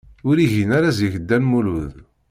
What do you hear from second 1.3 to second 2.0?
Lmulud.